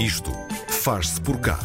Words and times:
Isto 0.00 0.32
faz-se 0.66 1.20
por 1.20 1.38
cá. 1.40 1.58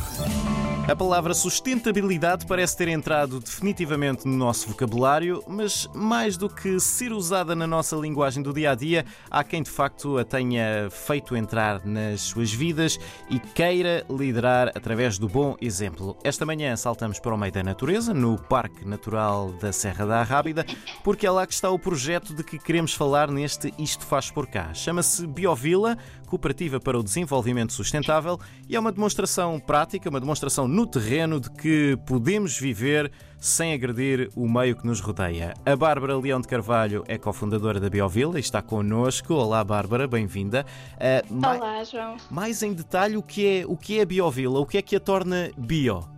A 0.87 0.95
palavra 0.95 1.33
sustentabilidade 1.33 2.45
parece 2.45 2.77
ter 2.77 2.87
entrado 2.89 3.39
definitivamente 3.39 4.27
no 4.27 4.37
nosso 4.37 4.67
vocabulário, 4.67 5.43
mas 5.47 5.89
mais 5.95 6.37
do 6.37 6.47
que 6.47 6.79
ser 6.79 7.11
usada 7.11 7.55
na 7.55 7.65
nossa 7.65 7.95
linguagem 7.95 8.43
do 8.43 8.53
dia 8.53 8.69
a 8.69 8.75
dia, 8.75 9.03
há 9.29 9.43
quem 9.43 9.63
de 9.63 9.71
facto 9.71 10.19
a 10.19 10.23
tenha 10.23 10.87
feito 10.91 11.35
entrar 11.35 11.83
nas 11.83 12.21
suas 12.21 12.53
vidas 12.53 12.99
e 13.31 13.39
queira 13.39 14.05
liderar 14.07 14.67
através 14.75 15.17
do 15.17 15.27
bom 15.27 15.55
exemplo. 15.59 16.15
Esta 16.23 16.45
manhã 16.45 16.75
saltamos 16.75 17.19
para 17.19 17.33
o 17.33 17.37
meio 17.37 17.51
da 17.51 17.63
natureza, 17.63 18.13
no 18.13 18.37
Parque 18.37 18.87
Natural 18.87 19.53
da 19.53 19.71
Serra 19.71 20.05
da 20.05 20.19
Arrábida, 20.19 20.63
porque 21.03 21.25
é 21.25 21.31
lá 21.31 21.47
que 21.47 21.53
está 21.53 21.71
o 21.71 21.79
projeto 21.79 22.31
de 22.31 22.43
que 22.43 22.59
queremos 22.59 22.93
falar 22.93 23.31
neste 23.31 23.73
Isto 23.79 24.05
Faz 24.05 24.29
Por 24.29 24.45
Cá. 24.45 24.71
Chama-se 24.75 25.25
Biovila, 25.25 25.97
Cooperativa 26.27 26.79
para 26.79 26.99
o 26.99 27.03
Desenvolvimento 27.03 27.73
Sustentável, 27.73 28.39
e 28.69 28.75
é 28.75 28.79
uma 28.79 28.91
demonstração 28.91 29.59
prática, 29.59 30.09
uma 30.09 30.19
demonstração 30.19 30.67
no 30.75 30.85
terreno 30.85 31.39
de 31.39 31.49
que 31.51 31.97
podemos 32.05 32.59
viver 32.59 33.09
sem 33.39 33.71
agredir 33.71 34.29
o 34.35 34.45
meio 34.45 34.75
que 34.75 34.85
nos 34.85 34.99
rodeia. 34.99 35.53
A 35.65 35.73
Bárbara 35.73 36.17
Leão 36.17 36.41
de 36.41 36.49
Carvalho 36.49 37.01
é 37.07 37.17
cofundadora 37.17 37.79
da 37.79 37.89
Biovila 37.89 38.35
e 38.37 38.41
está 38.41 38.61
connosco. 38.61 39.33
Olá, 39.35 39.63
Bárbara, 39.63 40.05
bem-vinda. 40.05 40.65
Uh, 40.95 41.37
Olá, 41.37 41.81
João. 41.85 42.17
Mais 42.29 42.61
em 42.61 42.73
detalhe, 42.73 43.15
o 43.15 43.23
que 43.23 43.61
é, 43.61 43.65
o 43.65 43.77
que 43.77 43.99
é 43.99 44.01
a 44.01 44.05
Biovila? 44.05 44.59
O 44.59 44.65
que 44.65 44.77
é 44.77 44.81
que 44.81 44.97
a 44.97 44.99
torna 44.99 45.49
bio? 45.57 46.14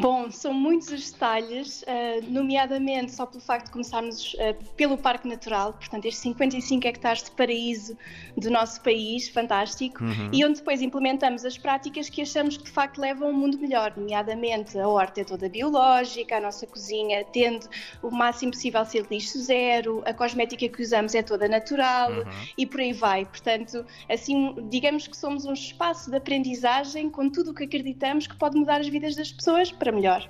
Bom, 0.00 0.28
são 0.30 0.52
muitos 0.52 0.88
os 0.88 1.12
detalhes, 1.12 1.82
uh, 1.82 2.24
nomeadamente 2.28 3.12
só 3.12 3.26
pelo 3.26 3.40
facto 3.40 3.66
de 3.66 3.72
começarmos 3.72 4.34
uh, 4.34 4.74
pelo 4.76 4.98
Parque 4.98 5.28
Natural, 5.28 5.72
portanto, 5.72 6.06
estes 6.06 6.22
55 6.22 6.86
hectares 6.86 7.22
de 7.22 7.30
paraíso 7.30 7.96
do 8.36 8.50
nosso 8.50 8.80
país, 8.80 9.28
fantástico, 9.28 10.02
uhum. 10.02 10.30
e 10.32 10.44
onde 10.44 10.58
depois 10.58 10.82
implementamos 10.82 11.44
as 11.44 11.56
práticas 11.56 12.08
que 12.08 12.22
achamos 12.22 12.56
que 12.56 12.64
de 12.64 12.70
facto 12.70 13.00
levam 13.00 13.28
a 13.28 13.30
um 13.30 13.34
mundo 13.34 13.58
melhor, 13.58 13.92
nomeadamente 13.96 14.76
a 14.78 14.88
horta 14.88 15.20
é 15.20 15.24
toda 15.24 15.48
biológica, 15.48 16.38
a 16.38 16.40
nossa 16.40 16.66
cozinha 16.66 17.24
tende 17.26 17.68
o 18.02 18.10
máximo 18.10 18.50
possível 18.50 18.80
a 18.80 18.84
ser 18.84 19.06
lixo 19.08 19.38
zero, 19.38 20.02
a 20.04 20.12
cosmética 20.12 20.68
que 20.68 20.82
usamos 20.82 21.14
é 21.14 21.22
toda 21.22 21.46
natural 21.46 22.10
uhum. 22.10 22.24
e 22.58 22.66
por 22.66 22.80
aí 22.80 22.92
vai. 22.92 23.24
Portanto, 23.24 23.84
assim, 24.08 24.56
digamos 24.68 25.06
que 25.06 25.16
somos 25.16 25.44
um 25.44 25.52
espaço 25.52 26.10
de 26.10 26.16
aprendizagem 26.16 27.08
com 27.08 27.30
tudo 27.30 27.52
o 27.52 27.54
que 27.54 27.64
acreditamos 27.64 28.26
que 28.26 28.36
pode 28.36 28.56
mudar 28.56 28.80
as 28.80 28.88
vidas 28.88 29.14
das 29.14 29.30
pessoas 29.30 29.70
para 29.84 29.92
melhor. 29.92 30.28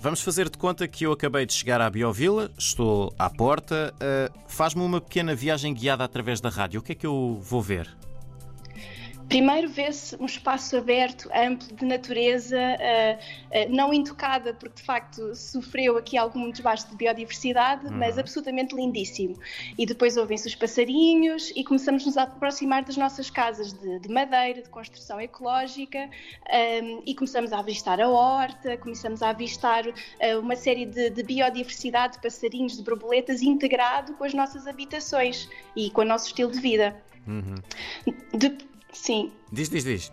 Vamos 0.00 0.22
fazer 0.22 0.48
de 0.48 0.56
conta 0.56 0.88
que 0.88 1.04
eu 1.04 1.12
acabei 1.12 1.44
de 1.44 1.52
chegar 1.52 1.80
à 1.80 1.90
Biovila, 1.90 2.50
estou 2.56 3.12
à 3.18 3.28
porta. 3.28 3.92
Uh, 3.96 4.38
Faz-me 4.46 4.80
uma 4.82 5.00
pequena 5.00 5.34
viagem 5.34 5.74
guiada 5.74 6.04
através 6.04 6.40
da 6.40 6.48
rádio. 6.48 6.80
O 6.80 6.82
que 6.82 6.92
é 6.92 6.94
que 6.94 7.06
eu 7.06 7.38
vou 7.42 7.60
ver? 7.60 7.94
Primeiro 9.28 9.68
vê-se 9.68 10.16
um 10.16 10.24
espaço 10.24 10.76
aberto, 10.76 11.28
amplo, 11.34 11.76
de 11.76 11.84
natureza, 11.84 12.56
uh, 12.56 13.68
uh, 13.70 13.74
não 13.74 13.92
intocada, 13.92 14.54
porque 14.54 14.76
de 14.76 14.82
facto 14.82 15.34
sofreu 15.34 15.98
aqui 15.98 16.16
algum 16.16 16.50
desbaste 16.50 16.90
de 16.90 16.96
biodiversidade, 16.96 17.86
uhum. 17.86 17.92
mas 17.92 18.18
absolutamente 18.18 18.74
lindíssimo. 18.74 19.38
E 19.76 19.84
depois 19.84 20.16
ouvem-se 20.16 20.48
os 20.48 20.54
passarinhos 20.54 21.52
e 21.54 21.62
começamos-nos 21.62 22.16
a 22.16 22.22
aproximar 22.22 22.82
das 22.84 22.96
nossas 22.96 23.28
casas 23.28 23.74
de, 23.74 23.98
de 23.98 24.08
madeira, 24.08 24.62
de 24.62 24.68
construção 24.70 25.20
ecológica, 25.20 25.98
um, 25.98 26.08
ehm, 26.48 27.02
e 27.04 27.14
começamos 27.14 27.52
a 27.52 27.58
avistar 27.58 28.00
a 28.00 28.08
horta, 28.08 28.78
começamos 28.78 29.22
a 29.22 29.28
avistar 29.28 29.86
uh, 29.86 29.92
uma 30.40 30.56
série 30.56 30.86
de, 30.86 31.10
de, 31.10 31.22
biodiversidade, 31.22 32.14
de 32.14 32.22
passarinhos, 32.22 32.78
de 32.78 32.82
borboletas, 32.82 33.42
integrado 33.42 34.14
com 34.14 34.24
as 34.24 34.32
nossas 34.32 34.66
habitações 34.66 35.48
e 35.76 35.90
com 35.90 36.00
o 36.00 36.04
nosso 36.04 36.28
estilo 36.28 36.50
de 36.50 36.60
vida. 36.60 36.96
Uhum. 37.26 37.56
De, 38.32 38.56
Sim. 38.92 39.30
Diz, 39.52 39.72
diz, 39.72 39.84
diz. 39.84 40.12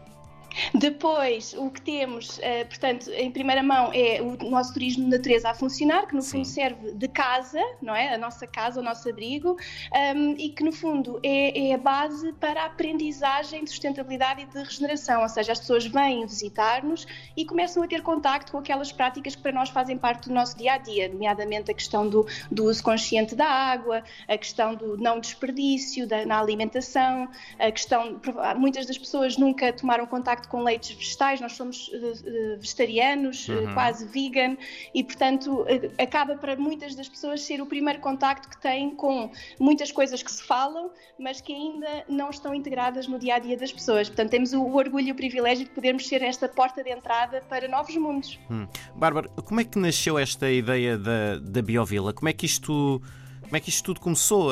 Depois, 0.73 1.53
o 1.57 1.69
que 1.69 1.81
temos, 1.81 2.37
uh, 2.37 2.65
portanto, 2.67 3.09
em 3.11 3.31
primeira 3.31 3.61
mão 3.61 3.91
é 3.93 4.21
o 4.21 4.37
nosso 4.49 4.73
turismo 4.73 5.03
de 5.03 5.09
natureza 5.09 5.49
a 5.49 5.53
funcionar, 5.53 6.07
que 6.07 6.15
no 6.15 6.21
Sim. 6.21 6.37
fundo 6.37 6.45
serve 6.45 6.91
de 6.91 7.07
casa, 7.07 7.61
não 7.81 7.95
é? 7.95 8.13
A 8.13 8.17
nossa 8.17 8.47
casa, 8.47 8.79
o 8.79 8.83
nosso 8.83 9.09
abrigo, 9.09 9.51
um, 9.51 9.97
ehm, 9.97 10.35
e 10.37 10.49
que 10.49 10.63
no 10.63 10.71
fundo 10.71 11.19
é, 11.23 11.69
é, 11.69 11.73
a 11.73 11.77
base 11.77 12.33
para 12.33 12.63
a 12.63 12.65
aprendizagem 12.65 13.63
de 13.63 13.69
sustentabilidade 13.69 14.41
e 14.41 14.45
de 14.45 14.57
regeneração, 14.57 15.21
ou 15.21 15.29
seja, 15.29 15.51
as 15.51 15.59
pessoas 15.59 15.85
vêm 15.85 16.25
visitar-nos 16.25 17.05
e 17.35 17.45
começam 17.45 17.83
a 17.83 17.87
ter 17.87 18.01
contacto 18.01 18.51
com 18.51 18.57
aquelas 18.57 18.91
práticas 18.91 19.35
que 19.35 19.41
para 19.41 19.51
nós 19.51 19.69
fazem 19.69 19.97
parte 19.97 20.29
do 20.29 20.33
nosso 20.33 20.57
dia 20.57 20.73
a 20.73 20.77
dia, 20.77 21.09
nomeadamente 21.09 21.71
a 21.71 21.73
questão 21.73 22.07
do, 22.07 22.25
do 22.51 22.65
uso 22.65 22.83
consciente 22.83 23.35
da 23.35 23.47
água, 23.47 24.03
a 24.27 24.37
questão 24.37 24.75
do 24.75 24.97
não 24.97 25.19
desperdício 25.19 26.07
da, 26.07 26.25
na 26.25 26.39
alimentação, 26.39 27.29
a 27.59 27.71
questão, 27.71 28.19
muitas 28.57 28.85
das 28.85 28.97
pessoas 28.97 29.37
nunca 29.37 29.71
tomaram 29.73 30.05
contacto 30.05 30.44
contacto 30.45 30.49
com 30.49 30.63
leites 30.63 30.95
vegetais, 30.95 31.41
nós 31.41 31.53
somos 31.53 31.87
uh, 31.89 32.57
vegetarianos, 32.57 33.47
uhum. 33.47 33.65
uh, 33.65 33.73
quase 33.73 34.05
vegan, 34.05 34.57
e 34.93 35.03
portanto 35.03 35.65
acaba 35.97 36.35
para 36.35 36.55
muitas 36.55 36.95
das 36.95 37.09
pessoas 37.09 37.41
ser 37.41 37.61
o 37.61 37.65
primeiro 37.65 37.99
contacto 37.99 38.49
que 38.49 38.61
têm 38.61 38.95
com 38.95 39.31
muitas 39.59 39.91
coisas 39.91 40.21
que 40.21 40.31
se 40.31 40.43
falam, 40.43 40.91
mas 41.19 41.41
que 41.41 41.53
ainda 41.53 42.05
não 42.07 42.29
estão 42.29 42.53
integradas 42.53 43.07
no 43.07 43.19
dia 43.19 43.35
a 43.35 43.39
dia 43.39 43.57
das 43.57 43.71
pessoas. 43.71 44.07
Portanto, 44.07 44.29
temos 44.29 44.53
o, 44.53 44.61
o 44.61 44.75
orgulho 44.75 45.07
e 45.07 45.11
o 45.11 45.15
privilégio 45.15 45.65
de 45.65 45.71
podermos 45.71 46.07
ser 46.07 46.21
esta 46.21 46.47
porta 46.47 46.83
de 46.83 46.91
entrada 46.91 47.41
para 47.49 47.67
novos 47.67 47.95
mundos. 47.95 48.39
Hum. 48.49 48.67
Bárbara, 48.95 49.29
como 49.29 49.59
é 49.59 49.63
que 49.63 49.77
nasceu 49.77 50.17
esta 50.17 50.49
ideia 50.49 50.97
da, 50.97 51.39
da 51.39 51.61
Biovila? 51.61 52.13
Como 52.13 52.29
é 52.29 52.33
que 52.33 52.45
isto. 52.45 53.01
Como 53.41 53.55
é 53.55 53.59
que 53.59 53.69
isto 53.69 53.83
tudo 53.83 53.99
começou? 53.99 54.51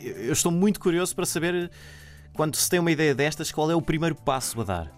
Eu 0.00 0.32
estou 0.32 0.50
muito 0.50 0.80
curioso 0.80 1.14
para 1.14 1.24
saber 1.24 1.70
quando 2.34 2.56
se 2.56 2.68
tem 2.68 2.80
uma 2.80 2.90
ideia 2.90 3.14
destas, 3.14 3.50
qual 3.50 3.70
é 3.70 3.74
o 3.74 3.80
primeiro 3.80 4.14
passo 4.14 4.60
a 4.60 4.64
dar? 4.64 4.92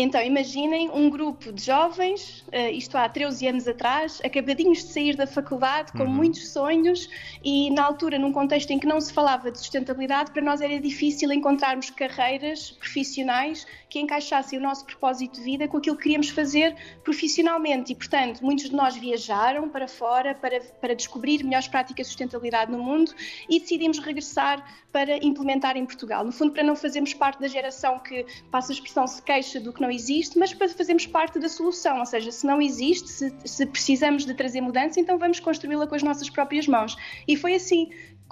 Então, 0.00 0.22
imaginem 0.22 0.88
um 0.90 1.10
grupo 1.10 1.52
de 1.52 1.60
jovens, 1.60 2.44
uh, 2.52 2.70
isto 2.72 2.96
há 2.96 3.08
13 3.08 3.48
anos 3.48 3.66
atrás, 3.66 4.20
acabadinhos 4.24 4.78
de 4.78 4.92
sair 4.92 5.16
da 5.16 5.26
faculdade, 5.26 5.90
com 5.90 6.04
uhum. 6.04 6.08
muitos 6.08 6.52
sonhos, 6.52 7.10
e 7.42 7.68
na 7.70 7.84
altura, 7.84 8.16
num 8.16 8.30
contexto 8.30 8.70
em 8.70 8.78
que 8.78 8.86
não 8.86 9.00
se 9.00 9.12
falava 9.12 9.50
de 9.50 9.58
sustentabilidade, 9.58 10.30
para 10.30 10.40
nós 10.40 10.60
era 10.60 10.78
difícil 10.78 11.32
encontrarmos 11.32 11.90
carreiras 11.90 12.70
profissionais 12.70 13.66
que 13.90 13.98
encaixassem 13.98 14.56
o 14.56 14.62
nosso 14.62 14.86
propósito 14.86 15.34
de 15.34 15.40
vida 15.40 15.66
com 15.66 15.78
aquilo 15.78 15.96
que 15.96 16.04
queríamos 16.04 16.28
fazer 16.28 16.76
profissionalmente. 17.02 17.92
E, 17.92 17.96
portanto, 17.96 18.40
muitos 18.40 18.70
de 18.70 18.76
nós 18.76 18.96
viajaram 18.96 19.68
para 19.68 19.88
fora 19.88 20.32
para, 20.32 20.60
para 20.60 20.94
descobrir 20.94 21.42
melhores 21.42 21.66
práticas 21.66 22.06
de 22.06 22.12
sustentabilidade 22.12 22.70
no 22.70 22.78
mundo 22.78 23.12
e 23.48 23.58
decidimos 23.58 23.98
regressar 23.98 24.64
para 24.92 25.16
implementar 25.24 25.76
em 25.76 25.84
Portugal. 25.84 26.24
No 26.24 26.32
fundo, 26.32 26.52
para 26.52 26.62
não 26.62 26.76
fazermos 26.76 27.14
parte 27.14 27.40
da 27.40 27.48
geração 27.48 27.98
que, 27.98 28.24
passa 28.50 28.72
a 28.72 28.74
expressão, 28.74 29.06
se 29.06 29.20
queixa 29.22 29.58
do 29.58 29.72
que 29.72 29.80
não 29.80 29.87
não 29.88 29.90
existe, 29.90 30.38
mas 30.38 30.52
para 30.52 30.68
fazermos 30.68 31.06
parte 31.06 31.38
da 31.38 31.48
solução. 31.48 31.98
Ou 31.98 32.06
seja, 32.06 32.30
se 32.30 32.46
não 32.46 32.60
existe, 32.60 33.08
se, 33.08 33.34
se 33.44 33.66
precisamos 33.66 34.26
de 34.26 34.34
trazer 34.34 34.60
mudança, 34.60 35.00
então 35.00 35.18
vamos 35.18 35.40
construí-la 35.40 35.86
com 35.86 35.94
as 35.94 36.02
nossas 36.02 36.28
próprias 36.28 36.68
mãos. 36.68 36.96
E 37.26 37.36
foi 37.36 37.54
assim 37.54 37.88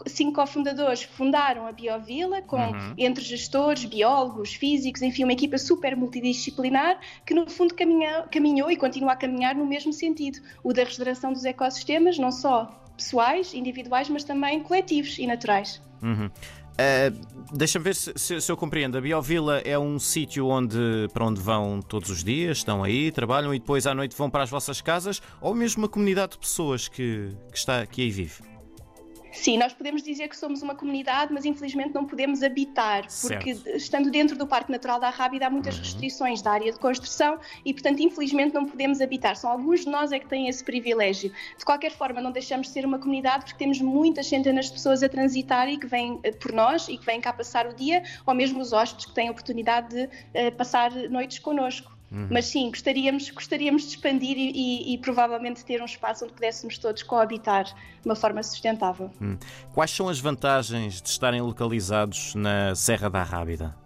cinco 0.06 0.34
cofundadores 0.34 1.04
fundaram 1.04 1.66
a 1.66 1.72
Biovila, 1.72 2.42
com 2.42 2.58
uhum. 2.58 2.94
entre 2.98 3.24
gestores, 3.24 3.86
biólogos, 3.86 4.52
físicos, 4.52 5.00
enfim, 5.00 5.24
uma 5.24 5.32
equipa 5.32 5.56
super 5.56 5.96
multidisciplinar 5.96 7.00
que, 7.24 7.32
no 7.32 7.48
fundo, 7.48 7.74
caminhou, 7.74 8.24
caminhou 8.30 8.70
e 8.70 8.76
continua 8.76 9.12
a 9.12 9.16
caminhar 9.16 9.54
no 9.54 9.64
mesmo 9.64 9.94
sentido, 9.94 10.38
o 10.62 10.74
da 10.74 10.84
regeneração 10.84 11.32
dos 11.32 11.46
ecossistemas, 11.46 12.18
não 12.18 12.30
só 12.30 12.70
pessoais, 12.94 13.54
individuais, 13.54 14.10
mas 14.10 14.22
também 14.22 14.60
coletivos 14.60 15.18
e 15.18 15.26
naturais. 15.26 15.80
Uhum. 16.02 16.30
Uh, 16.76 17.36
Deixa-me 17.52 17.84
ver 17.84 17.94
se, 17.94 18.12
se, 18.16 18.40
se, 18.40 18.50
eu 18.50 18.56
compreendo. 18.56 18.98
A 18.98 19.00
Biovila 19.00 19.58
é 19.58 19.78
um 19.78 19.98
sítio 19.98 20.48
onde, 20.48 21.08
para 21.12 21.24
onde 21.24 21.40
vão 21.40 21.80
todos 21.80 22.10
os 22.10 22.24
dias, 22.24 22.58
estão 22.58 22.82
aí, 22.82 23.12
trabalham 23.12 23.54
e 23.54 23.58
depois 23.58 23.86
à 23.86 23.94
noite 23.94 24.16
vão 24.16 24.28
para 24.28 24.42
as 24.42 24.50
vossas 24.50 24.80
casas, 24.80 25.22
ou 25.40 25.54
mesmo 25.54 25.82
uma 25.82 25.88
comunidade 25.88 26.32
de 26.32 26.38
pessoas 26.38 26.88
que, 26.88 27.30
que, 27.52 27.58
está, 27.58 27.86
que 27.86 28.02
aí 28.02 28.10
vive? 28.10 28.42
Sim, 29.36 29.58
nós 29.58 29.72
podemos 29.72 30.02
dizer 30.02 30.28
que 30.28 30.36
somos 30.36 30.62
uma 30.62 30.74
comunidade, 30.74 31.32
mas 31.32 31.44
infelizmente 31.44 31.94
não 31.94 32.04
podemos 32.04 32.42
habitar, 32.42 33.06
porque 33.20 33.54
certo. 33.54 33.76
estando 33.76 34.10
dentro 34.10 34.36
do 34.36 34.46
Parque 34.46 34.72
Natural 34.72 34.98
da 34.98 35.10
Rábida 35.10 35.46
há 35.46 35.50
muitas 35.50 35.76
uhum. 35.76 35.82
restrições 35.82 36.42
da 36.42 36.52
área 36.52 36.72
de 36.72 36.78
construção 36.78 37.38
e, 37.64 37.72
portanto, 37.72 38.00
infelizmente 38.00 38.54
não 38.54 38.64
podemos 38.64 39.00
habitar. 39.00 39.36
São 39.36 39.50
alguns 39.50 39.80
de 39.80 39.90
nós 39.90 40.10
é 40.10 40.18
que 40.18 40.26
têm 40.26 40.48
esse 40.48 40.64
privilégio. 40.64 41.32
De 41.56 41.64
qualquer 41.64 41.92
forma, 41.92 42.20
não 42.20 42.32
deixamos 42.32 42.68
de 42.68 42.72
ser 42.72 42.84
uma 42.84 42.98
comunidade 42.98 43.44
porque 43.44 43.58
temos 43.58 43.80
muitas 43.80 44.26
centenas 44.26 44.66
de 44.66 44.72
pessoas 44.72 45.02
a 45.02 45.08
transitar 45.08 45.68
e 45.68 45.76
que 45.76 45.86
vêm 45.86 46.18
eh, 46.22 46.32
por 46.32 46.52
nós 46.52 46.88
e 46.88 46.96
que 46.96 47.04
vêm 47.04 47.20
cá 47.20 47.32
passar 47.32 47.66
o 47.66 47.74
dia, 47.74 48.02
ou 48.26 48.34
mesmo 48.34 48.60
os 48.60 48.72
hóspedes 48.72 49.06
que 49.06 49.14
têm 49.14 49.28
a 49.28 49.30
oportunidade 49.30 49.88
de 49.88 50.04
uh, 50.04 50.52
passar 50.56 50.90
noites 50.92 51.38
connosco. 51.38 51.95
Uhum. 52.10 52.28
Mas 52.30 52.46
sim, 52.46 52.70
gostaríamos, 52.70 53.30
gostaríamos 53.30 53.82
de 53.82 53.88
expandir 53.88 54.36
e, 54.36 54.52
e, 54.52 54.94
e, 54.94 54.98
provavelmente 54.98 55.64
ter 55.64 55.82
um 55.82 55.84
espaço 55.84 56.24
onde 56.24 56.34
pudéssemos 56.34 56.78
todos 56.78 57.02
coabitar 57.02 57.64
de 57.64 57.74
uma 58.04 58.14
forma 58.14 58.42
sustentável. 58.42 59.10
Uhum. 59.20 59.36
Quais 59.74 59.90
são 59.90 60.08
as 60.08 60.20
vantagens 60.20 61.02
de 61.02 61.08
estarem 61.08 61.40
localizados 61.40 62.34
na 62.34 62.74
Serra 62.74 63.10
da 63.10 63.22
Rábida? 63.22 63.85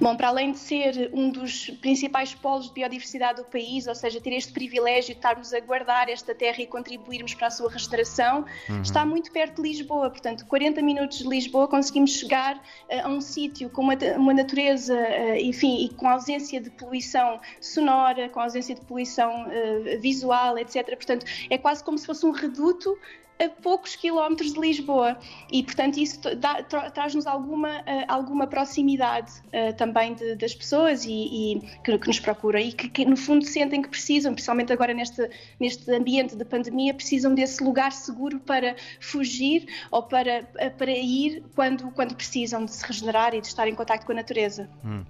Bom, 0.00 0.16
para 0.16 0.28
além 0.28 0.52
de 0.52 0.58
ser 0.58 1.10
um 1.12 1.30
dos 1.30 1.70
principais 1.80 2.34
polos 2.34 2.68
de 2.68 2.74
biodiversidade 2.74 3.42
do 3.42 3.44
país, 3.44 3.86
ou 3.86 3.94
seja, 3.94 4.20
ter 4.20 4.32
este 4.32 4.52
privilégio 4.52 5.14
de 5.14 5.18
estarmos 5.18 5.52
a 5.52 5.60
guardar 5.60 6.08
esta 6.08 6.34
terra 6.34 6.60
e 6.60 6.66
contribuirmos 6.66 7.34
para 7.34 7.48
a 7.48 7.50
sua 7.50 7.70
regeneração, 7.70 8.44
uhum. 8.68 8.82
está 8.82 9.04
muito 9.04 9.30
perto 9.32 9.56
de 9.56 9.68
Lisboa. 9.68 10.10
Portanto, 10.10 10.46
40 10.46 10.82
minutos 10.82 11.18
de 11.18 11.28
Lisboa 11.28 11.68
conseguimos 11.68 12.12
chegar 12.12 12.56
uh, 12.56 13.06
a 13.06 13.08
um 13.08 13.20
sítio 13.20 13.70
com 13.70 13.82
uma, 13.82 13.94
uma 14.16 14.34
natureza, 14.34 14.94
uh, 14.94 15.36
enfim, 15.36 15.84
e 15.84 15.88
com 15.90 16.08
ausência 16.08 16.60
de 16.60 16.70
poluição 16.70 17.40
sonora, 17.60 18.28
com 18.28 18.40
ausência 18.40 18.74
de 18.74 18.80
poluição 18.82 19.46
uh, 19.46 20.00
visual, 20.00 20.58
etc. 20.58 20.86
Portanto, 20.88 21.26
é 21.48 21.58
quase 21.58 21.82
como 21.84 21.98
se 21.98 22.06
fosse 22.06 22.24
um 22.26 22.30
reduto 22.30 22.96
a 23.40 23.48
poucos 23.48 23.96
quilómetros 23.96 24.52
de 24.52 24.60
Lisboa 24.60 25.18
e, 25.50 25.62
portanto, 25.62 25.98
isso 25.98 26.20
tra 26.20 26.90
traz-nos 26.90 27.26
alguma, 27.26 27.80
uh, 27.80 28.04
alguma 28.06 28.46
proximidade 28.46 29.32
uh, 29.46 29.74
também 29.76 30.14
de, 30.14 30.36
das 30.36 30.54
pessoas 30.54 31.04
e, 31.04 31.10
e 31.10 31.60
que, 31.82 31.98
que, 31.98 32.06
nos 32.06 32.20
procuram 32.20 32.60
e 32.60 32.72
que, 32.72 32.88
que, 32.88 33.04
no 33.04 33.16
fundo, 33.16 33.44
sentem 33.44 33.80
que 33.80 33.88
precisam, 33.88 34.34
principalmente 34.34 34.72
agora 34.72 34.92
neste, 34.92 35.30
neste 35.58 35.90
ambiente 35.90 36.36
de 36.36 36.44
pandemia, 36.44 36.92
precisam 36.92 37.34
desse 37.34 37.64
lugar 37.64 37.92
seguro 37.92 38.38
para 38.40 38.76
fugir 39.00 39.66
ou 39.90 40.02
para, 40.02 40.44
para 40.76 40.90
ir 40.90 41.42
quando, 41.54 41.90
quando 41.92 42.14
precisam 42.14 42.64
de 42.64 42.72
se 42.72 42.86
regenerar 42.86 43.34
e 43.34 43.40
de 43.40 43.46
estar 43.46 43.66
em 43.66 43.74
contato 43.74 44.04
com 44.04 44.12
a 44.12 44.16
natureza. 44.16 44.68
Hum. 44.84 45.04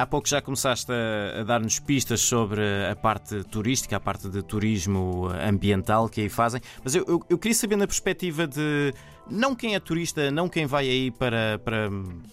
Há 0.00 0.06
pouco 0.06 0.26
já 0.26 0.40
começaste 0.40 0.90
a, 0.90 1.40
a 1.40 1.44
dar-nos 1.44 1.78
pistas 1.78 2.22
sobre 2.22 2.62
a 2.90 2.96
parte 2.96 3.44
turística, 3.44 3.98
a 3.98 4.00
parte 4.00 4.30
de 4.30 4.42
turismo 4.42 5.28
ambiental 5.46 6.08
que 6.08 6.22
aí 6.22 6.28
fazem, 6.30 6.58
mas 6.82 6.94
eu, 6.94 7.04
eu, 7.06 7.22
eu, 7.28 7.36
queria 7.36 7.54
saber 7.54 7.76
na 7.76 7.86
perspectiva 7.86 8.46
de 8.46 8.94
não 9.30 9.54
quem 9.54 9.74
é 9.74 9.80
turista, 9.80 10.30
não 10.30 10.48
quem 10.48 10.64
vai 10.64 10.88
aí 10.88 11.10
para, 11.10 11.58
para, 11.58 11.90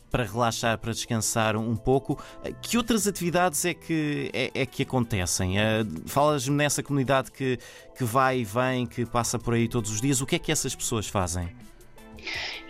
para 0.09 0.23
relaxar, 0.23 0.77
para 0.77 0.93
descansar 0.93 1.57
um 1.57 1.75
pouco, 1.75 2.17
que 2.61 2.77
outras 2.77 3.05
atividades 3.05 3.65
é 3.65 3.73
que, 3.73 4.31
é, 4.33 4.61
é 4.61 4.65
que 4.65 4.83
acontecem? 4.83 5.59
Eh, 5.59 5.85
falas-me 6.05 6.55
nessa 6.55 6.81
comunidade 6.81 7.33
que, 7.33 7.59
que 7.97 8.05
vai 8.05 8.39
e 8.39 8.43
vem, 8.45 8.85
que 8.85 9.05
passa 9.05 9.37
por 9.37 9.53
aí 9.53 9.67
todos 9.67 9.91
os 9.91 9.99
dias, 9.99 10.21
o 10.21 10.25
que 10.25 10.37
é 10.37 10.39
que 10.39 10.53
essas 10.53 10.73
pessoas 10.73 11.05
fazem? 11.07 11.49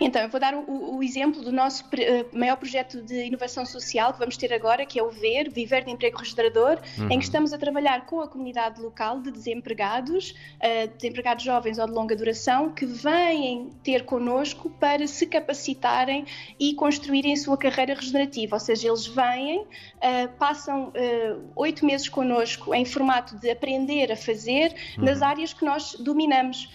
Então, 0.00 0.22
eu 0.22 0.28
vou 0.28 0.40
dar 0.40 0.54
o, 0.54 0.96
o 0.96 1.02
exemplo 1.02 1.42
do 1.42 1.52
nosso 1.52 1.84
uh, 1.84 2.38
maior 2.38 2.56
projeto 2.56 3.02
de 3.02 3.26
inovação 3.26 3.66
social 3.66 4.12
que 4.12 4.18
vamos 4.18 4.36
ter 4.36 4.52
agora, 4.52 4.86
que 4.86 4.98
é 4.98 5.02
o 5.02 5.10
VER, 5.10 5.50
Viver 5.50 5.84
de 5.84 5.90
Emprego 5.90 6.18
Regenerador, 6.18 6.78
uhum. 6.98 7.04
em 7.04 7.08
que 7.08 7.14
uhum. 7.14 7.20
estamos 7.20 7.52
a 7.52 7.58
trabalhar 7.58 8.06
com 8.06 8.20
a 8.20 8.28
comunidade 8.28 8.80
local 8.80 9.20
de 9.20 9.30
desempregados, 9.30 10.30
uh, 10.30 10.88
desempregados 10.96 11.44
jovens 11.44 11.78
ou 11.78 11.86
de 11.86 11.92
longa 11.92 12.14
duração, 12.14 12.70
que 12.70 12.86
vêm 12.86 13.70
ter 13.82 14.04
connosco 14.04 14.70
para 14.70 15.06
se 15.06 15.26
capacitarem 15.26 16.26
e 16.58 16.74
construírem 16.74 17.32
a 17.32 17.36
sua 17.36 17.56
carreira 17.56 17.94
regenerativa. 17.94 18.56
Ou 18.56 18.60
seja, 18.60 18.88
eles 18.88 19.06
vêm, 19.06 19.60
uh, 19.60 20.28
passam 20.38 20.92
oito 21.56 21.84
meses 21.84 22.08
connosco 22.08 22.74
em 22.74 22.84
formato 22.84 23.36
de 23.36 23.50
aprender 23.50 24.12
a 24.12 24.16
fazer 24.16 24.74
uhum. 24.96 25.04
nas 25.04 25.22
áreas 25.22 25.52
que 25.52 25.64
nós 25.64 25.94
dominamos, 25.94 26.68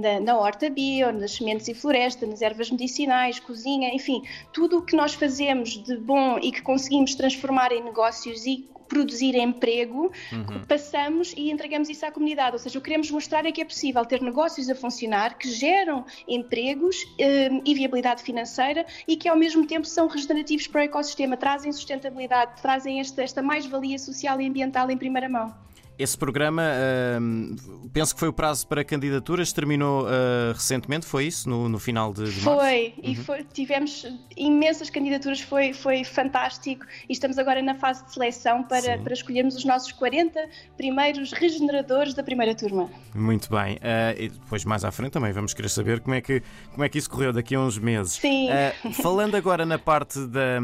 na, 0.00 0.20
na 0.20 0.38
horta 0.38 0.70
bio, 0.70 1.12
nas 1.12 1.32
sementes 1.32 1.68
e 1.68 1.74
florestas, 1.74 2.27
nas 2.28 2.42
ervas 2.42 2.70
medicinais, 2.70 3.40
cozinha, 3.40 3.94
enfim, 3.94 4.22
tudo 4.52 4.78
o 4.78 4.82
que 4.82 4.94
nós 4.94 5.14
fazemos 5.14 5.70
de 5.70 5.96
bom 5.96 6.38
e 6.38 6.52
que 6.52 6.62
conseguimos 6.62 7.14
transformar 7.14 7.72
em 7.72 7.82
negócios 7.82 8.46
e 8.46 8.68
produzir 8.88 9.36
emprego, 9.36 10.10
uhum. 10.32 10.64
passamos 10.66 11.34
e 11.36 11.50
entregamos 11.50 11.88
isso 11.90 12.04
à 12.06 12.10
comunidade. 12.10 12.52
Ou 12.54 12.58
seja, 12.58 12.78
o 12.78 12.82
que 12.82 12.86
queremos 12.86 13.10
mostrar 13.10 13.44
é 13.44 13.52
que 13.52 13.60
é 13.60 13.64
possível 13.64 14.04
ter 14.04 14.22
negócios 14.22 14.68
a 14.68 14.74
funcionar 14.74 15.36
que 15.36 15.48
geram 15.50 16.04
empregos 16.26 16.96
um, 17.04 17.62
e 17.64 17.74
viabilidade 17.74 18.22
financeira 18.22 18.86
e 19.06 19.16
que 19.16 19.28
ao 19.28 19.36
mesmo 19.36 19.66
tempo 19.66 19.86
são 19.86 20.08
regenerativos 20.08 20.66
para 20.66 20.80
o 20.80 20.84
ecossistema, 20.84 21.36
trazem 21.36 21.70
sustentabilidade, 21.70 22.60
trazem 22.62 22.98
esta, 22.98 23.22
esta 23.22 23.42
mais-valia 23.42 23.98
social 23.98 24.40
e 24.40 24.46
ambiental 24.46 24.90
em 24.90 24.96
primeira 24.96 25.28
mão. 25.28 25.54
Esse 25.98 26.16
programa, 26.16 26.62
uh, 26.62 27.88
penso 27.92 28.14
que 28.14 28.20
foi 28.20 28.28
o 28.28 28.32
prazo 28.32 28.68
para 28.68 28.84
candidaturas, 28.84 29.52
terminou 29.52 30.04
uh, 30.04 30.52
recentemente, 30.54 31.04
foi 31.04 31.26
isso? 31.26 31.48
No, 31.50 31.68
no 31.68 31.80
final 31.80 32.12
de, 32.12 32.22
de 32.22 32.40
março? 32.44 32.60
Foi, 32.60 32.94
uhum. 32.96 33.02
e 33.02 33.16
foi, 33.16 33.44
tivemos 33.52 34.06
imensas 34.36 34.90
candidaturas, 34.90 35.40
foi, 35.40 35.72
foi 35.72 36.04
fantástico 36.04 36.86
e 37.08 37.12
estamos 37.12 37.36
agora 37.36 37.60
na 37.60 37.74
fase 37.74 38.04
de 38.04 38.12
seleção 38.12 38.62
para, 38.62 38.96
para 38.98 39.12
escolhermos 39.12 39.56
os 39.56 39.64
nossos 39.64 39.90
40 39.90 40.38
primeiros 40.76 41.32
regeneradores 41.32 42.14
da 42.14 42.22
primeira 42.22 42.54
turma. 42.54 42.88
Muito 43.12 43.50
bem, 43.50 43.74
uh, 43.78 44.14
e 44.16 44.28
depois 44.28 44.64
mais 44.64 44.84
à 44.84 44.92
frente 44.92 45.10
também 45.10 45.32
vamos 45.32 45.52
querer 45.52 45.68
saber 45.68 45.98
como 45.98 46.14
é 46.14 46.20
que, 46.20 46.40
como 46.70 46.84
é 46.84 46.88
que 46.88 46.98
isso 46.98 47.10
correu 47.10 47.32
daqui 47.32 47.56
a 47.56 47.60
uns 47.60 47.76
meses. 47.76 48.12
Sim. 48.12 48.48
falando 49.02 49.34
agora 49.34 49.66
na 49.66 49.80
parte 49.80 50.24
da, 50.28 50.60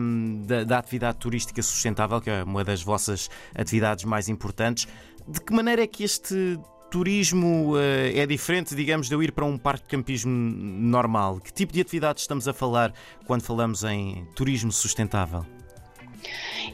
da, 0.47 0.63
da 0.63 0.79
atividade 0.79 1.19
turística 1.19 1.61
sustentável, 1.61 2.21
que 2.21 2.31
é 2.31 2.45
uma 2.45 2.63
das 2.63 2.85
vossas 2.85 3.29
atividades 3.53 4.05
mais 4.05 4.29
importantes, 4.29 4.87
de 5.27 5.41
que 5.41 5.53
maneira 5.53 5.83
é 5.83 5.87
que 5.87 6.05
este 6.05 6.59
turismo 6.91 7.75
uh, 7.75 7.79
é 8.15 8.25
diferente, 8.27 8.75
digamos, 8.75 9.09
de 9.09 9.15
eu 9.15 9.23
ir 9.23 9.33
para 9.33 9.45
um 9.45 9.59
parque 9.59 9.85
de 9.85 9.89
campismo 9.89 10.31
normal? 10.31 11.41
Que 11.41 11.53
tipo 11.53 11.73
de 11.73 11.81
atividades 11.81 12.23
estamos 12.23 12.47
a 12.47 12.53
falar 12.53 12.93
quando 13.27 13.43
falamos 13.43 13.83
em 13.85 14.25
turismo 14.35 14.71
sustentável? 14.71 15.45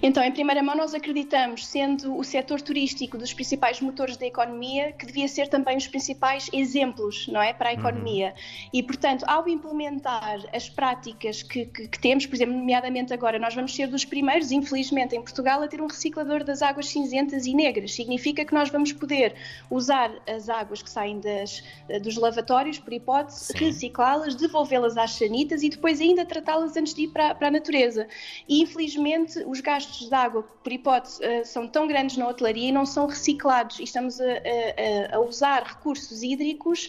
Então, 0.02 0.22
em 0.22 0.32
primeira 0.32 0.62
mão, 0.62 0.76
nós 0.76 0.94
acreditamos, 0.94 1.66
sendo 1.66 2.16
o 2.16 2.25
setor 2.25 2.60
turístico 2.60 3.19
dos 3.19 3.32
principais 3.32 3.81
motores 3.81 4.16
da 4.16 4.26
economia, 4.26 4.92
que 4.92 5.06
devia 5.06 5.28
ser 5.28 5.48
também 5.48 5.76
os 5.76 5.87
principais 5.87 6.48
exemplos, 6.52 7.26
não 7.28 7.42
é, 7.42 7.52
para 7.52 7.70
a 7.70 7.72
economia. 7.72 8.28
Uhum. 8.28 8.70
E, 8.72 8.82
portanto, 8.82 9.25
ao 9.26 9.48
implementar 9.48 10.38
as 10.54 10.69
práticas 10.69 11.42
que, 11.42 11.66
que, 11.66 11.88
que, 11.88 11.98
temos, 11.98 12.26
por 12.26 12.34
exemplo, 12.34 12.56
nomeadamente 12.56 13.12
agora, 13.12 13.38
nós 13.38 13.54
vamos 13.54 13.75
ser 13.75 13.88
dos 13.88 14.04
primeiros, 14.04 14.52
infelizmente, 14.52 15.16
em 15.16 15.22
Portugal, 15.22 15.62
a 15.62 15.69
ter 15.69 15.81
um 15.81 15.87
reciclador 15.87 16.44
das 16.44 16.62
águas 16.62 16.88
cinzentas 16.88 17.46
e 17.46 17.54
negras. 17.54 17.94
Significa 17.94 18.44
que 18.44 18.54
nós 18.54 18.70
vamos 18.70 18.93
poder 18.93 19.34
usar 19.70 20.10
as 20.28 20.48
águas 20.48 20.82
que 20.82 20.90
saem 20.90 21.20
das, 21.20 21.62
dos 22.02 22.16
lavatórios, 22.16 22.78
por 22.78 22.93
hipótese, 22.93 23.52
reciclá-las, 23.54 24.34
devolvê-las 24.34 24.96
às 24.96 25.12
sanitas 25.12 25.62
e 25.62 25.69
depois 25.69 26.00
ainda 26.00 26.25
tratá-las 26.25 26.76
antes 26.76 26.94
de 26.94 27.02
ir 27.02 27.08
para, 27.08 27.34
para 27.34 27.48
a 27.48 27.50
natureza. 27.50 28.06
E, 28.48 28.62
infelizmente, 28.62 29.43
os 29.46 29.60
gastos 29.60 29.80
de 29.87 30.15
água, 30.15 30.43
por 30.43 30.73
hipótese, 30.73 31.21
uh, 31.25 31.44
são 31.44 31.67
tão 31.67 31.87
grandes 31.87 32.17
na 32.17 32.29
hotelaria 32.29 32.69
e 32.69 32.73
não 32.73 32.87
são 32.87 33.06
reciclados. 33.06 33.79
E 33.79 33.85
estamos 33.85 34.21
a, 34.21 34.25
a, 34.25 35.17
a 35.17 35.21
usar 35.21 35.62
recursos 35.62 36.23
hídricos 36.23 36.88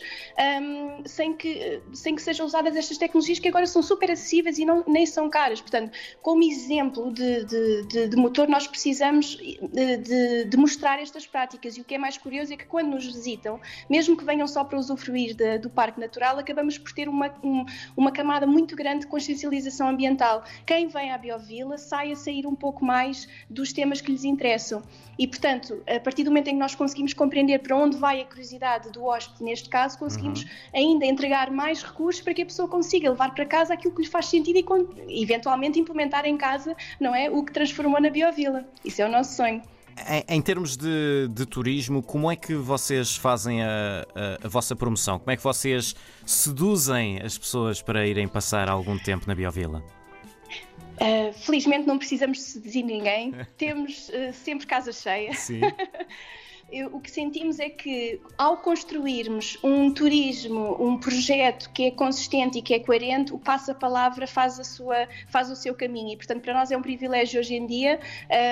um, 0.61 1.05
sem, 1.05 1.33
que, 1.33 1.81
sem 1.93 2.15
que 2.15 2.21
sejam 2.21 2.45
usadas 2.45 2.75
estas 2.75 2.97
tecnologias 2.97 3.39
que 3.39 3.47
agora 3.47 3.65
são 3.65 3.81
super 3.81 4.11
acessíveis 4.11 4.57
e 4.57 4.65
não, 4.65 4.83
nem 4.87 5.05
são 5.05 5.29
caras. 5.29 5.61
Portanto, 5.61 5.91
como 6.21 6.43
exemplo 6.43 7.11
de, 7.11 7.45
de, 7.45 7.85
de, 7.87 8.07
de 8.07 8.17
motor, 8.17 8.47
nós 8.47 8.67
precisamos 8.67 9.37
de, 9.37 10.45
de, 10.45 10.57
mostrar 10.57 10.99
estas 10.99 11.25
práticas. 11.25 11.77
E 11.77 11.81
o 11.81 11.83
que 11.83 11.95
é 11.95 11.97
mais 11.97 12.17
curioso 12.17 12.53
é 12.53 12.57
que 12.57 12.65
quando 12.65 12.89
nos 12.89 13.05
visitam, 13.05 13.59
mesmo 13.89 14.15
que 14.15 14.23
venham 14.23 14.47
só 14.47 14.63
para 14.63 14.77
usufruir 14.77 15.35
do 15.59 15.69
Parque 15.69 15.99
Natural, 15.99 16.37
acabamos 16.37 16.77
por 16.77 16.91
ter 16.91 17.09
uma, 17.09 17.33
um, 17.43 17.65
uma 17.95 18.11
camada 18.11 18.45
muito 18.45 18.75
grande 18.75 19.01
de 19.01 19.07
consciencialização 19.07 19.89
ambiental. 19.89 20.43
Quem 20.65 20.87
vem 20.87 21.11
à 21.11 21.17
Biovila 21.17 21.77
sai 21.77 22.11
a 22.11 22.15
sair 22.15 22.45
um 22.45 22.55
pouco 22.55 22.80
mais 22.83 23.27
dos 23.49 23.71
temas 23.73 24.01
que 24.01 24.11
lhes 24.11 24.23
interessam. 24.23 24.81
E, 25.17 25.27
portanto, 25.27 25.81
a 25.87 25.99
partir 25.99 26.23
do 26.23 26.31
momento 26.31 26.47
em 26.47 26.53
que 26.53 26.59
nós 26.59 26.73
conseguimos 26.73 27.13
compreender 27.13 27.59
para 27.59 27.75
onde 27.75 27.97
vai 27.97 28.21
a 28.21 28.25
curiosidade 28.25 28.89
do 28.91 29.05
hóspede, 29.05 29.43
neste 29.43 29.69
caso, 29.69 29.97
conseguimos 29.97 30.43
uhum. 30.43 30.49
ainda 30.73 31.05
entregar 31.05 31.51
mais 31.51 31.83
recursos 31.83 32.21
para 32.21 32.33
que 32.33 32.41
a 32.41 32.45
pessoa 32.45 32.67
consiga 32.67 33.09
levar 33.09 33.33
para 33.35 33.45
casa 33.45 33.73
aquilo 33.73 33.93
que 33.93 34.01
lhe 34.01 34.07
faz 34.07 34.27
sentido 34.27 34.57
e, 35.07 35.21
eventualmente, 35.21 35.79
implementar 35.79 36.25
em 36.25 36.37
casa, 36.37 36.75
não 36.99 37.13
é? 37.13 37.29
O 37.29 37.43
que 37.43 37.51
transformou 37.51 38.01
na 38.01 38.09
Biovila. 38.09 38.65
Isso 38.83 39.01
é 39.01 39.05
o 39.05 39.11
nosso 39.11 39.35
sonho. 39.35 39.61
Em, 40.07 40.37
em, 40.37 40.41
termos 40.41 40.77
de, 40.77 41.27
de, 41.29 41.45
turismo, 41.45 42.01
como 42.01 42.31
é 42.31 42.35
que 42.35 42.55
vocês 42.55 43.15
fazem 43.15 43.61
a, 43.61 44.05
a, 44.15 44.45
a, 44.45 44.47
vossa 44.47 44.75
promoção? 44.75 45.19
Como 45.19 45.31
é 45.31 45.37
que 45.37 45.43
vocês 45.43 45.95
seduzem 46.25 47.21
as 47.21 47.37
pessoas 47.37 47.81
para 47.81 48.07
irem 48.07 48.27
passar 48.27 48.69
algum 48.69 48.97
tempo 48.97 49.25
na 49.27 49.35
Biovila? 49.35 49.83
Uh, 51.01 51.33
felizmente 51.33 51.87
não 51.87 51.97
precisamos 51.97 52.41
seduzir 52.41 52.83
ninguém, 52.83 53.33
temos 53.57 54.09
uh, 54.09 54.33
sempre 54.33 54.67
casa 54.67 54.91
cheia. 54.91 55.33
Sim. 55.33 55.61
o 56.91 56.99
que 56.99 57.11
sentimos 57.11 57.59
é 57.59 57.69
que 57.69 58.21
ao 58.37 58.57
construirmos 58.57 59.57
um 59.63 59.93
turismo, 59.93 60.77
um 60.79 60.97
projeto 60.97 61.69
que 61.73 61.87
é 61.87 61.91
consistente 61.91 62.59
e 62.59 62.61
que 62.61 62.73
é 62.73 62.79
coerente, 62.79 63.33
o 63.33 63.37
passa-palavra 63.37 64.25
faz, 64.25 64.59
a 64.59 65.07
faz 65.27 65.49
o 65.49 65.55
seu 65.55 65.75
caminho. 65.75 66.13
E, 66.13 66.17
portanto, 66.17 66.41
para 66.41 66.53
nós 66.53 66.71
é 66.71 66.77
um 66.77 66.81
privilégio 66.81 67.39
hoje 67.39 67.55
em 67.55 67.65
dia 67.67 67.99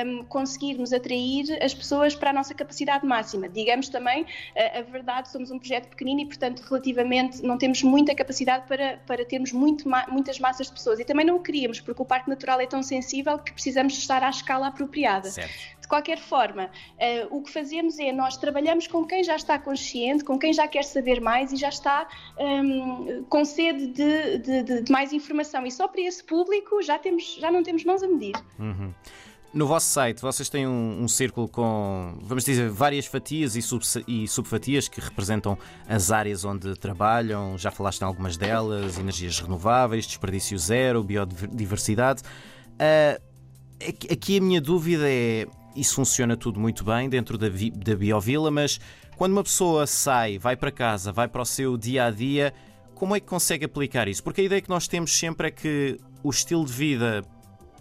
um, 0.06 0.26
conseguirmos 0.26 0.92
atrair 0.92 1.58
as 1.64 1.74
pessoas 1.74 2.16
para 2.16 2.32
a 2.32 2.34
nossa 2.34 2.54
capacidade 2.54 3.06
máxima. 3.06 3.48
Digamos 3.48 3.88
também 3.90 4.26
a, 4.56 4.80
a 4.80 4.82
verdade, 4.82 5.30
somos 5.30 5.50
um 5.50 5.58
projeto 5.58 5.88
pequenino 5.88 6.22
e, 6.22 6.26
portanto, 6.26 6.60
relativamente 6.62 7.42
não 7.42 7.58
temos 7.58 7.82
muita 7.84 8.14
capacidade 8.14 8.68
para, 8.68 8.98
para 9.08 9.24
termos 9.24 9.54
muito, 9.54 9.90
muitas 10.10 10.40
massas 10.40 10.68
de 10.68 10.74
pessoas. 10.74 11.00
E 11.00 11.06
também 11.06 11.26
não 11.26 11.38
o 11.38 11.40
queríamos, 11.40 11.80
porque 11.80 12.02
o 12.02 12.06
Parque 12.06 12.30
Natural 12.30 12.60
é 12.60 12.68
tão 12.68 12.84
sensível 12.84 13.38
que 13.40 13.54
precisamos 13.54 13.98
estar 13.98 14.24
à 14.24 14.30
escala 14.30 14.68
apropriada. 14.68 15.30
Certo 15.30 15.79
qualquer 15.90 16.20
forma, 16.20 16.66
uh, 16.66 17.36
o 17.36 17.42
que 17.42 17.52
fazemos 17.52 17.98
é 17.98 18.12
nós 18.12 18.38
trabalhamos 18.38 18.88
com 18.88 19.06
quem 19.06 19.24
já 19.24 19.36
está 19.36 19.58
consciente, 19.58 20.24
com 20.24 20.38
quem 20.38 20.54
já 20.54 20.68
quer 20.68 20.84
saber 20.84 21.20
mais 21.20 21.52
e 21.52 21.58
já 21.58 21.70
está 21.70 22.08
um, 22.40 23.24
com 23.24 23.44
sede 23.44 23.88
de, 23.88 24.38
de, 24.38 24.84
de, 24.84 24.92
mais 24.92 25.12
informação. 25.12 25.66
E 25.66 25.72
só 25.72 25.88
para 25.88 26.02
esse 26.02 26.24
público 26.24 26.82
já, 26.84 27.00
temos, 27.00 27.38
já 27.40 27.52
não 27.52 27.64
temos 27.64 27.84
mãos 27.84 28.04
a 28.04 28.08
medir. 28.08 28.36
Uhum. 28.60 28.94
No 29.52 29.66
vosso 29.66 29.88
site, 29.88 30.22
vocês 30.22 30.48
têm 30.48 30.68
um, 30.68 31.02
um, 31.02 31.08
círculo 31.08 31.48
com, 31.48 32.20
vamos 32.22 32.46
dizer, 32.46 32.70
várias 32.70 33.08
fatias 33.08 33.56
e, 33.56 33.62
sub, 33.64 33.84
e 34.08 34.28
subfatias 34.28 34.88
que 34.88 35.02
representam 35.02 35.58
as 35.88 36.12
áreas 36.12 36.46
onde 36.46 36.76
trabalham. 36.76 37.58
Já 37.58 37.72
falaste 37.72 38.02
em 38.02 38.04
algumas 38.04 38.38
delas: 38.38 39.00
energias 39.00 39.40
renováveis, 39.40 40.06
desperdício 40.06 40.56
zero, 40.60 41.04
biodiversidade. 41.04 42.22
Uh, 42.76 43.20
aqui 44.12 44.38
a 44.38 44.42
minha 44.42 44.62
dúvida 44.62 45.10
é: 45.10 45.48
isso 45.76 45.96
funciona 45.96 46.36
tudo 46.36 46.60
muito 46.60 46.84
bem 46.84 47.10
dentro 47.10 47.38
da, 47.38 47.48
da 47.48 47.96
Biovila, 47.96 48.52
mas 48.52 48.80
quando 49.18 49.34
uma 49.34 49.44
pessoa 49.44 49.86
sai, 49.86 50.38
vai 50.38 50.56
para 50.56 50.72
casa, 50.72 51.12
vai 51.12 51.28
para 51.28 51.42
o 51.42 51.46
seu 51.46 51.78
dia 51.78 52.06
a 52.06 52.12
dia, 52.12 52.54
como 52.96 53.16
é 53.16 53.20
que 53.20 53.26
consegue 53.26 53.66
aplicar 53.66 54.08
isso? 54.08 54.24
Porque 54.24 54.42
a 54.42 54.44
ideia 54.44 54.62
que 54.62 54.70
nós 54.70 54.88
temos 54.88 55.18
sempre 55.18 55.48
é 55.48 55.52
que 55.52 55.98
o 56.24 56.30
estilo 56.30 56.66
de 56.66 56.74
vida 56.74 57.24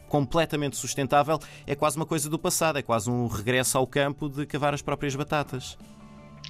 completamente 0.08 0.76
sustentável 0.76 1.38
é 1.66 1.74
quase 1.74 1.96
uma 1.96 2.06
coisa 2.06 2.30
do 2.30 2.38
passado, 2.38 2.78
é 2.78 2.82
quase 2.82 3.10
um 3.10 3.26
regresso 3.26 3.76
ao 3.76 3.86
campo 3.86 4.28
de 4.28 4.46
cavar 4.46 4.72
as 4.72 4.82
próprias 4.82 5.14
batatas. 5.14 5.76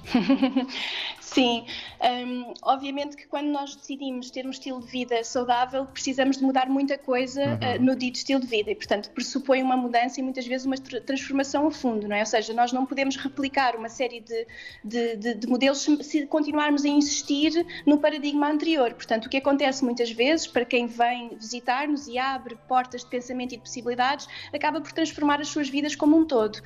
Sim, 1.19 1.63
um, 2.01 2.53
obviamente 2.63 3.15
que 3.15 3.27
quando 3.27 3.47
nós 3.47 3.75
decidimos 3.75 4.31
ter 4.31 4.47
um 4.47 4.49
estilo 4.49 4.81
de 4.81 4.87
vida 4.87 5.23
saudável, 5.23 5.85
precisamos 5.85 6.37
de 6.37 6.43
mudar 6.43 6.67
muita 6.67 6.97
coisa 6.97 7.41
uhum. 7.41 7.75
uh, 7.75 7.81
no 7.81 7.95
dito 7.95 8.15
estilo 8.15 8.39
de 8.39 8.47
vida 8.47 8.71
e, 8.71 8.75
portanto, 8.75 9.11
pressupõe 9.11 9.61
uma 9.61 9.77
mudança 9.77 10.19
e 10.19 10.23
muitas 10.23 10.47
vezes 10.47 10.65
uma 10.65 10.77
transformação 10.77 11.67
a 11.67 11.71
fundo, 11.71 12.07
não 12.07 12.15
é? 12.15 12.21
Ou 12.21 12.25
seja, 12.25 12.51
nós 12.51 12.71
não 12.71 12.83
podemos 12.85 13.15
replicar 13.15 13.75
uma 13.75 13.89
série 13.89 14.21
de, 14.21 14.47
de, 14.83 15.15
de, 15.17 15.33
de 15.35 15.47
modelos 15.47 15.85
se 16.01 16.25
continuarmos 16.25 16.83
a 16.83 16.87
insistir 16.87 17.65
no 17.85 17.99
paradigma 17.99 18.49
anterior. 18.49 18.93
Portanto, 18.95 19.27
o 19.27 19.29
que 19.29 19.37
acontece 19.37 19.83
muitas 19.83 20.11
vezes 20.11 20.47
para 20.47 20.65
quem 20.65 20.87
vem 20.87 21.29
visitar-nos 21.37 22.07
e 22.07 22.17
abre 22.17 22.57
portas 22.67 23.03
de 23.03 23.09
pensamento 23.09 23.53
e 23.53 23.57
de 23.57 23.61
possibilidades, 23.61 24.27
acaba 24.51 24.81
por 24.81 24.91
transformar 24.91 25.39
as 25.39 25.47
suas 25.47 25.69
vidas 25.69 25.95
como 25.95 26.17
um 26.17 26.25
todo. 26.25 26.59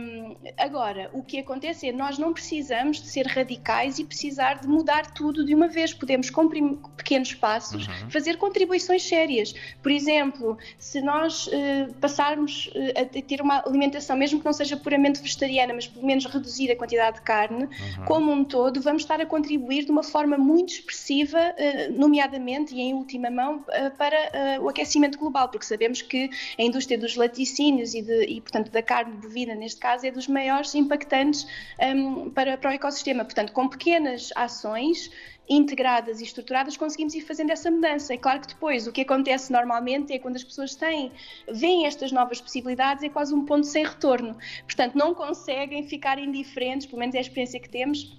Um, 0.00 0.36
agora, 0.56 1.10
o 1.12 1.22
que 1.22 1.40
acontece 1.40 1.88
é 1.88 1.92
nós 1.92 2.16
não 2.16 2.32
precisamos 2.32 2.57
de 2.58 3.06
ser 3.06 3.26
radicais 3.26 3.98
e 3.98 4.04
precisar 4.04 4.54
de 4.54 4.66
mudar 4.66 5.12
tudo 5.12 5.44
de 5.44 5.54
uma 5.54 5.68
vez. 5.68 5.92
Podemos, 5.92 6.30
com 6.30 6.48
pequenos 6.96 7.34
passos, 7.34 7.86
uhum. 7.86 8.10
fazer 8.10 8.36
contribuições 8.36 9.02
sérias. 9.02 9.54
Por 9.82 9.92
exemplo, 9.92 10.58
se 10.78 11.00
nós 11.00 11.46
uh, 11.46 11.92
passarmos 12.00 12.66
uh, 12.68 13.00
a 13.00 13.22
ter 13.22 13.40
uma 13.40 13.62
alimentação, 13.66 14.16
mesmo 14.16 14.38
que 14.40 14.44
não 14.44 14.52
seja 14.52 14.76
puramente 14.76 15.20
vegetariana, 15.20 15.74
mas 15.74 15.86
pelo 15.86 16.06
menos 16.06 16.24
reduzir 16.26 16.70
a 16.70 16.76
quantidade 16.76 17.16
de 17.16 17.22
carne, 17.22 17.64
uhum. 17.64 18.04
como 18.06 18.32
um 18.32 18.44
todo, 18.44 18.80
vamos 18.80 19.02
estar 19.02 19.20
a 19.20 19.26
contribuir 19.26 19.84
de 19.84 19.90
uma 19.90 20.02
forma 20.02 20.36
muito 20.36 20.72
expressiva, 20.72 21.38
uh, 21.38 21.98
nomeadamente 21.98 22.74
e 22.74 22.80
em 22.80 22.94
última 22.94 23.30
mão, 23.30 23.64
para 23.96 24.58
o 24.60 24.68
aquecimento 24.68 25.18
global, 25.18 25.48
porque 25.48 25.64
sabemos 25.64 26.02
que 26.02 26.30
a 26.58 26.62
indústria 26.62 26.98
dos 26.98 27.16
laticínios 27.16 27.94
e, 27.94 28.02
de, 28.02 28.24
e 28.24 28.40
portanto, 28.40 28.70
da 28.70 28.82
carne 28.82 29.16
bovina, 29.16 29.54
neste 29.54 29.80
caso, 29.80 30.06
é 30.06 30.10
dos 30.10 30.26
maiores 30.28 30.74
impactantes 30.74 31.46
um, 31.80 32.30
para, 32.30 32.47
para 32.56 32.70
o 32.70 32.74
ecossistema. 32.74 33.24
Portanto, 33.24 33.52
com 33.52 33.68
pequenas 33.68 34.30
ações 34.34 35.10
integradas 35.48 36.20
e 36.20 36.24
estruturadas 36.24 36.76
conseguimos 36.76 37.14
ir 37.14 37.22
fazendo 37.22 37.50
essa 37.50 37.70
mudança. 37.70 38.12
É 38.12 38.18
claro 38.18 38.40
que 38.40 38.48
depois 38.48 38.86
o 38.86 38.92
que 38.92 39.00
acontece 39.00 39.50
normalmente 39.50 40.12
é 40.12 40.18
quando 40.18 40.36
as 40.36 40.44
pessoas 40.44 40.74
têm, 40.74 41.10
veem 41.50 41.86
estas 41.86 42.12
novas 42.12 42.40
possibilidades, 42.40 43.02
é 43.02 43.08
quase 43.08 43.34
um 43.34 43.44
ponto 43.44 43.66
sem 43.66 43.84
retorno. 43.84 44.36
Portanto, 44.64 44.94
não 44.94 45.14
conseguem 45.14 45.82
ficar 45.82 46.18
indiferentes, 46.18 46.86
pelo 46.86 46.98
menos 46.98 47.14
é 47.14 47.18
a 47.18 47.22
experiência 47.22 47.58
que 47.58 47.68
temos, 47.68 48.16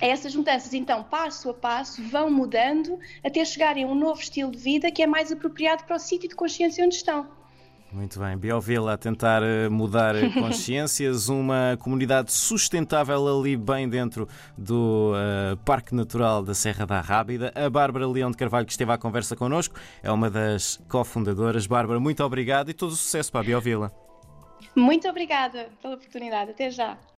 essas 0.00 0.34
mudanças. 0.34 0.72
Então, 0.72 1.04
passo 1.04 1.50
a 1.50 1.54
passo, 1.54 2.02
vão 2.04 2.30
mudando 2.30 2.98
até 3.22 3.44
chegarem 3.44 3.84
a 3.84 3.86
um 3.86 3.94
novo 3.94 4.20
estilo 4.20 4.50
de 4.50 4.58
vida 4.58 4.90
que 4.90 5.02
é 5.02 5.06
mais 5.06 5.30
apropriado 5.30 5.84
para 5.84 5.96
o 5.96 5.98
sítio 5.98 6.28
de 6.28 6.34
consciência 6.34 6.84
onde 6.84 6.94
estão. 6.94 7.39
Muito 7.92 8.20
bem, 8.20 8.36
Biovila 8.36 8.92
a 8.92 8.96
tentar 8.96 9.42
eh, 9.42 9.68
mudar 9.68 10.14
consciências, 10.34 11.28
uma 11.28 11.76
comunidade 11.80 12.32
sustentável 12.32 13.26
ali 13.26 13.56
bem 13.56 13.88
dentro 13.88 14.28
do 14.56 15.12
uh, 15.12 15.56
Parque 15.64 15.92
Natural 15.92 16.40
da 16.40 16.54
Serra 16.54 16.86
da 16.86 17.00
Rábida. 17.00 17.52
A 17.52 17.68
Bárbara 17.68 18.06
Leão 18.06 18.30
de 18.30 18.36
Carvalho, 18.36 18.64
que 18.64 18.70
esteve 18.70 18.92
à 18.92 18.98
conversa 18.98 19.34
connosco, 19.34 19.74
é 20.04 20.10
uma 20.12 20.30
das 20.30 20.80
cofundadoras. 20.88 21.66
Bárbara, 21.66 21.98
muito 21.98 22.22
obrigado 22.22 22.70
e 22.70 22.74
todo 22.74 22.90
o 22.90 22.96
sucesso 22.96 23.32
para 23.32 23.40
a 23.40 23.44
Biovila. 23.44 23.92
Muito 24.76 25.08
obrigada 25.08 25.68
pela 25.82 25.94
oportunidade. 25.94 26.52
Até 26.52 26.70
já. 26.70 26.96